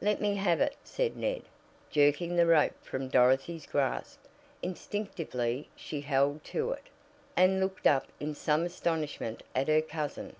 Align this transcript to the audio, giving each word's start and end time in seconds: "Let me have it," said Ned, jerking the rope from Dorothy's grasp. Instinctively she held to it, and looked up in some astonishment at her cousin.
"Let 0.00 0.20
me 0.20 0.36
have 0.36 0.60
it," 0.60 0.76
said 0.84 1.16
Ned, 1.16 1.42
jerking 1.90 2.36
the 2.36 2.46
rope 2.46 2.80
from 2.84 3.08
Dorothy's 3.08 3.66
grasp. 3.66 4.20
Instinctively 4.62 5.68
she 5.74 6.00
held 6.00 6.44
to 6.44 6.70
it, 6.70 6.84
and 7.36 7.58
looked 7.58 7.88
up 7.88 8.06
in 8.20 8.36
some 8.36 8.62
astonishment 8.62 9.42
at 9.52 9.66
her 9.66 9.82
cousin. 9.82 10.36